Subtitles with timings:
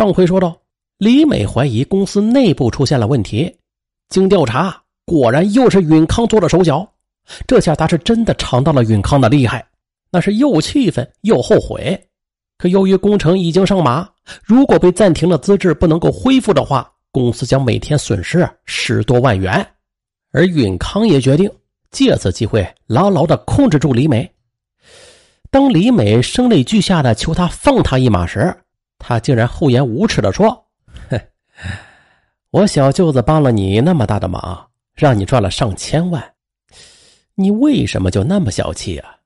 [0.00, 0.58] 上回说到，
[0.96, 3.54] 李美怀疑公司内部出现了问题，
[4.08, 4.74] 经调查，
[5.04, 6.90] 果然又是允康做了手脚。
[7.46, 9.62] 这下他是真的尝到了允康的厉害，
[10.10, 12.02] 那是又气愤又后悔。
[12.56, 14.08] 可由于工程已经上马，
[14.42, 19.54] 如果被暂停了资质不能够恢复的话，公司将每天损失十多万元。
[20.32, 21.50] 而允康也决定
[21.90, 24.26] 借此机会牢牢的控制住李美。
[25.50, 28.50] 当李美声泪俱下的求他放他一马时，
[29.00, 30.66] 他竟然厚颜无耻的说
[31.08, 31.18] ：“哼，
[32.52, 36.22] 我小舅子帮了你那么大的忙，让你赚了上千万，
[37.34, 39.16] 你为什么就那么小气啊？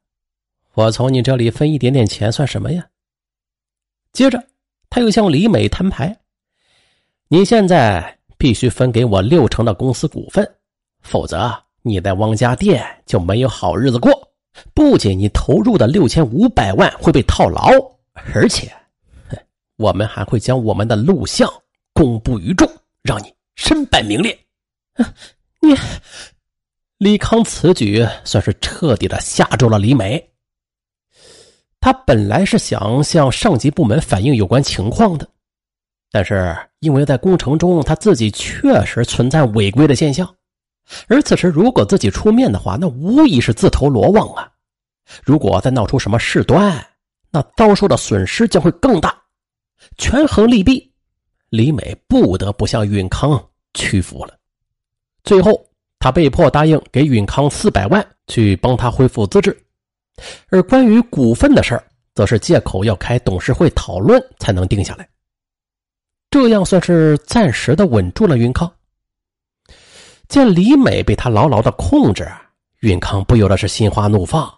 [0.74, 2.86] 我从你这里分一点点钱算什么呀？”
[4.12, 4.42] 接着，
[4.88, 6.16] 他又向李美摊牌
[7.26, 10.48] ：“你现在必须分给我六成的公司股份，
[11.02, 14.12] 否则你在汪家店就没有好日子过。
[14.72, 17.68] 不仅你投入的六千五百万会被套牢，
[18.32, 18.72] 而且……”
[19.76, 21.50] 我们还会将我们的录像
[21.92, 22.70] 公布于众，
[23.02, 24.38] 让你身败名裂。
[25.60, 25.74] 你，
[26.98, 30.30] 李康此举算是彻底的吓住了李美。
[31.80, 35.28] 他本来是想向上级部门反映有关情况的，
[36.10, 40.34] 但是因为在工程中他自己确实存在违规的现象，
[41.08, 44.50] 而此时如果自己出面的话，那无疑是自投罗网啊！
[45.22, 46.86] 如果再闹出什么事端，
[47.30, 49.23] 那遭受的损失将会更大。
[49.96, 50.92] 权衡利弊，
[51.50, 53.42] 李美不得不向允康
[53.74, 54.36] 屈服了。
[55.22, 55.64] 最后，
[55.98, 59.56] 他被迫答应给允康四百万，去帮他恢复资质。
[60.48, 65.08] 而关于股份的事儿，则是借口要开董事会讨论才能定下来。
[66.30, 68.70] 这样算是暂时的稳住了允康。
[70.28, 72.28] 见李美被他牢牢的控制，
[72.80, 74.52] 允康不由得是心花怒放。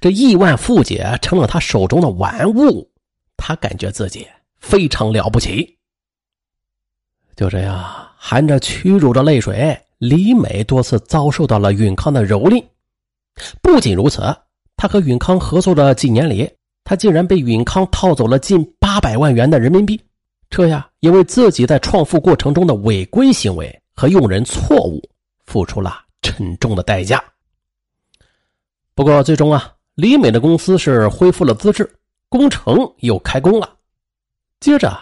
[0.00, 2.88] 这亿万富姐成了他手中的玩物。
[3.36, 4.26] 他感觉自己
[4.64, 5.76] 非常了不起。
[7.36, 7.84] 就这样，
[8.16, 12.64] 含着屈辱的泪水，李美多次遭受到了允康的蹂躏。
[13.60, 14.22] 不仅如此，
[14.76, 16.48] 他和允康合作的几年里，
[16.84, 20.00] 他竟然被允康套走了近八百万元的人民币。
[20.48, 25.02] 这呀，也为自己在创富过程中的违规行为和用人错误
[25.44, 27.22] 付出了沉重的代价。
[28.94, 31.90] 不过，最终啊，李美的公司是恢复了资质。
[32.28, 33.68] 工程又开工了。
[34.64, 34.98] 接着，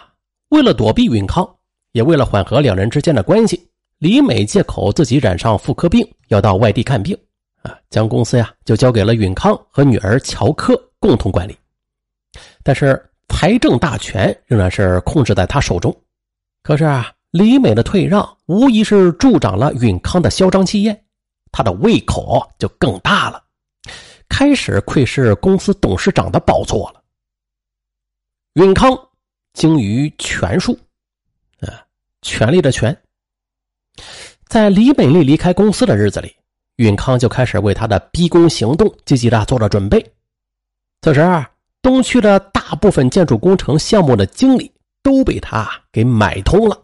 [0.49, 1.49] 为了躲避允康，
[1.93, 3.65] 也为了缓和两人之间的关系，
[3.97, 7.17] 李美借口自己染上妇科病，要到外地看病，
[7.61, 11.57] 啊，将公司呀就交给了允康和女儿乔科共同管理。
[12.61, 15.97] 但是，财政大权仍然是控制在他手中。
[16.61, 21.05] 可是啊，李美的退让无疑是助长了允康的嚣张气焰，
[21.53, 23.41] 他的胃口就更大了，
[24.27, 27.01] 开始窥视公司董事长的宝座了。
[28.55, 28.93] 允康
[29.53, 30.77] 精于权术，
[31.61, 31.85] 啊，
[32.21, 32.95] 权力的权。
[34.47, 36.35] 在李美丽离开公司的日子里，
[36.77, 40.03] 允康就开始为他的逼宫行动积极的做着准备。
[41.01, 41.21] 此时，
[41.81, 44.71] 东区的大部分建筑工程项目的经理
[45.01, 46.79] 都被他给买通了。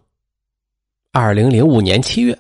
[1.12, 2.38] 二零零五年七月，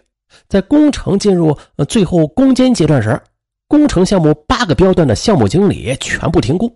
[0.48, 1.58] 在工程进入
[1.88, 3.20] 最后攻坚阶段时，
[3.68, 6.72] 工程项目八个标段的项目经理全部停工，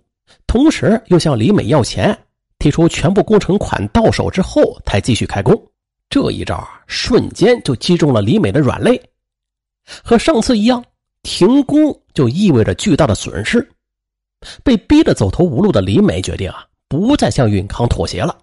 [0.47, 2.17] 同时又向李美要钱。
[2.63, 5.53] 提出全部工程款到手之后，才继续开工。
[6.09, 8.97] 这一招瞬间就击中了李美的软肋。
[10.01, 10.81] 和上次一样，
[11.23, 13.69] 停工就意味着巨大的损失。
[14.63, 18.33] 被逼得走投无路的李美决定啊，不再向允康妥协了。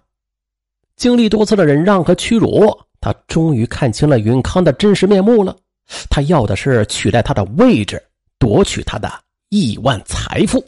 [0.97, 5.57] 经历多次的忍让和屈辱，他终于看清了允康的真实面目了。
[6.11, 7.99] 他要的是取代他的位置，
[8.37, 9.11] 夺取他的
[9.49, 10.63] 亿万财富。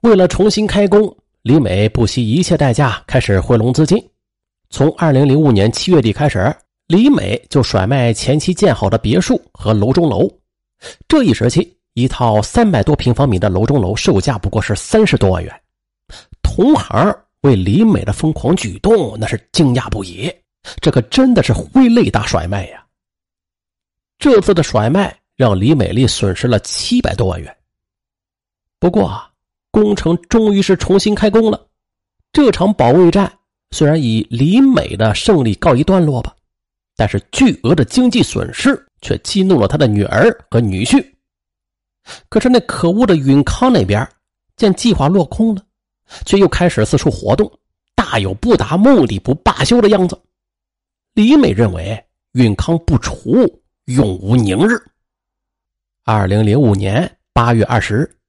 [0.00, 1.14] 为了重新开工。
[1.42, 3.98] 李美不惜一切代价开始汇拢资金。
[4.68, 6.54] 从二零零五年七月底开始，
[6.86, 10.30] 李美就甩卖前期建好的别墅和楼中楼。
[11.08, 15.62] 这一时期，一套三百多平方米的楼中楼售价不过是三十多万元。
[16.42, 20.30] 同行为李美的疯狂举动那是惊讶不已。
[20.82, 22.84] 这可真的是挥泪大甩卖呀！
[24.18, 27.56] 这次的甩卖让李美丽损失了七百多万元。
[28.78, 29.29] 不过，
[29.70, 31.66] 工程终于是重新开工了。
[32.32, 33.32] 这场保卫战
[33.70, 36.34] 虽然以李美的胜利告一段落吧，
[36.96, 41.04] 但是巨额的经济损失却激怒了他的女儿和女婿。
[42.28, 44.08] 可是那可恶的允康那边
[44.56, 45.62] 见计划落空了，
[46.24, 47.50] 却又开始四处活动，
[47.94, 50.20] 大有不达目的不罢休的样子。
[51.14, 52.02] 李美认为
[52.32, 53.44] 允康不除，
[53.86, 54.80] 永无宁日。
[56.04, 58.19] 二零零五年八月二十日。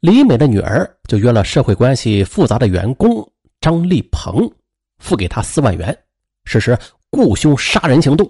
[0.00, 3.26] 李美的女儿就约了社会关系复杂的员工
[3.60, 4.50] 张立鹏，
[4.98, 5.96] 付给他四万元，
[6.44, 6.76] 实施
[7.10, 8.28] 雇凶杀人行动。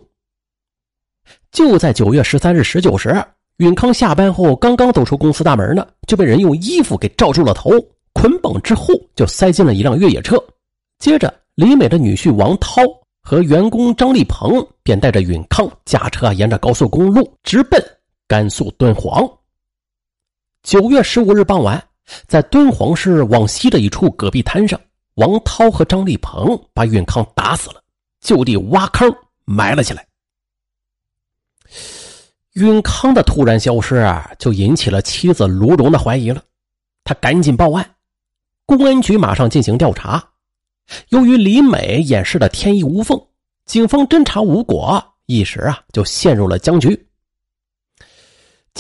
[1.51, 3.23] 就在九月十三日十九时，
[3.59, 7.71] 允康下班后刚刚走出公司大门呢，就被人用衣服给罩住了头，
[8.13, 10.37] 捆绑之后就塞进了一辆越野车。
[10.99, 12.83] 接着，李美的女婿王涛
[13.23, 17.83] 和员工张立鹏便带着允康驾车沿着高速公路直奔
[18.27, 19.29] 甘肃敦煌。
[20.63, 21.83] 九月十五日傍晚，
[22.27, 24.79] 在敦煌市往西的一处戈壁滩上，
[25.15, 27.83] 王涛和张立鹏把允康打死了，
[28.21, 29.11] 就地挖坑
[29.47, 30.07] 埋了起来。
[32.55, 36.43] 允康的突然消失啊，就引起了妻子卢荣的怀疑了。
[37.05, 37.95] 他赶紧报案，
[38.67, 40.23] 公安局马上进行调查。
[41.09, 43.19] 由于李美掩饰的天衣无缝，
[43.65, 47.07] 警方侦查无果，一时啊就陷入了僵局。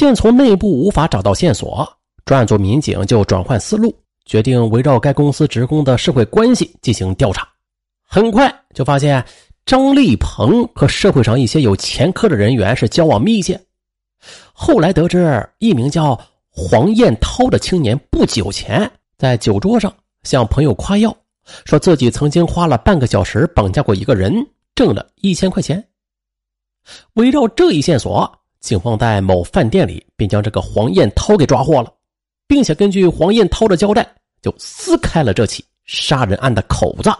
[0.00, 1.86] 见从内部无法找到线索，
[2.24, 3.94] 专案组民警就转换思路，
[4.24, 7.46] 决定围绕该公司职工的社会关系进行调查。
[8.02, 9.22] 很快就发现
[9.66, 13.60] 张立鹏和社会上一些有前科的人员是交往密切。
[14.54, 16.18] 后来得知，一名叫
[16.48, 21.14] 黄彦涛的青年不久前在酒桌上向朋友夸耀，
[21.66, 24.34] 说自己曾经花了半个小时绑架过一个人，
[24.74, 25.86] 挣了一千块钱。
[27.16, 28.39] 围绕这一线索。
[28.60, 31.92] 警方在某饭店里便将这个黄彦涛给抓获了，
[32.46, 34.06] 并且根据黄彦涛的交代，
[34.42, 37.10] 就撕开了这起杀人案的口子。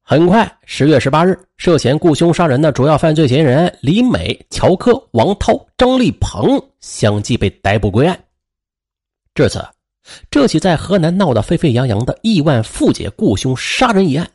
[0.00, 8.18] 很快，十月十八日，涉嫌雇凶杀人的主要犯罪嫌疑人李美、乔科、王涛、张立鹏相继被逮捕归案。
[9.34, 9.62] 至此，
[10.30, 14.30] 这起在河南闹得沸沸扬扬的亿万富姐雇凶杀人一案，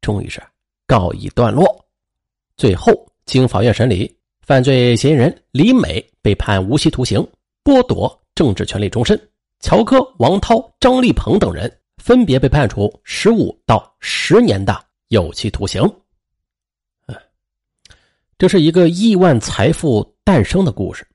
[0.00, 0.40] 终于是
[0.86, 1.84] 告一段落。
[2.56, 2.92] 最后，
[3.26, 4.17] 经法院审理。
[4.48, 7.20] 犯罪嫌疑人李美被判无期徒刑，
[7.62, 9.14] 剥夺政治权利终身；
[9.60, 14.74] 乔科、王涛、张立鹏等人分别被判处十五到十年的
[15.08, 15.82] 有期徒刑。
[18.38, 21.06] 这是一个亿万财富诞生的故事，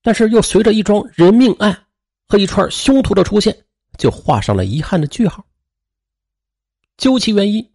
[0.00, 1.78] 但是又随着一桩人命案
[2.26, 3.54] 和一串凶徒的出现，
[3.98, 5.44] 就画上了遗憾的句号。
[6.96, 7.70] 究其原因，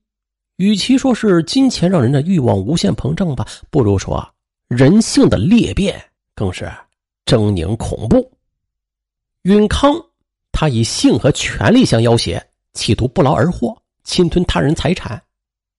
[0.55, 4.27] 与其说是金钱让人的欲望无限膨胀吧，不如说。
[4.67, 6.03] 人性的裂变
[6.33, 6.65] 更是
[7.25, 8.31] 狰狞恐怖。
[9.43, 9.93] 允康
[10.51, 12.41] 他以性和权力相要挟，
[12.73, 15.21] 企图不劳而获，侵吞他人财产，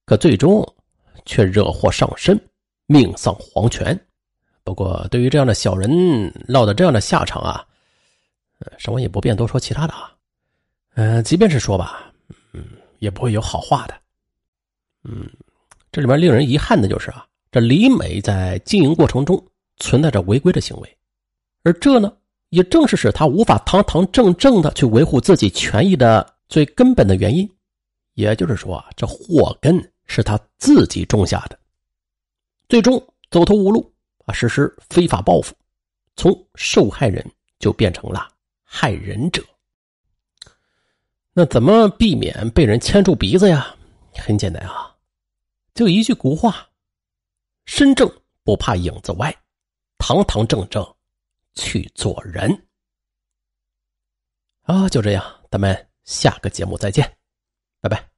[0.04, 0.64] 可最终
[1.24, 2.40] 却惹祸上身，
[2.86, 3.98] 命丧黄泉。
[4.62, 7.64] 不过，对于这样的小人落得这样的下场啊，
[8.78, 10.12] 什么也不便多说其他的啊。
[10.94, 12.12] 嗯，即便是说吧，
[12.52, 12.64] 嗯，
[12.98, 13.94] 也不会有好话的。
[15.04, 15.28] 嗯，
[15.92, 17.26] 这里面令人遗憾的就是啊。
[17.50, 19.42] 这李美在经营过程中
[19.78, 20.98] 存在着违规的行为，
[21.62, 22.14] 而这呢，
[22.50, 27.48] 也正是使他无法堂堂正正的去维护自己权益的最根本的原因。
[28.14, 31.58] 也就是说，这祸根是他自己种下的，
[32.68, 33.92] 最终走投无路
[34.24, 35.54] 啊，实施非法报复，
[36.16, 37.24] 从受害人
[37.58, 38.28] 就变成了
[38.64, 39.42] 害人者。
[41.32, 43.74] 那怎么避免被人牵住鼻子呀？
[44.14, 44.94] 很简单啊，
[45.74, 46.66] 就一句古话。
[47.66, 48.10] 身正
[48.42, 49.36] 不怕影子歪，
[49.98, 50.96] 堂堂正正
[51.54, 52.66] 去做人。
[54.62, 57.18] 啊，就这样，咱们下个节目再见，
[57.80, 58.15] 拜拜。